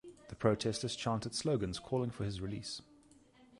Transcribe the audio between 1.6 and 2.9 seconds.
calling for his release.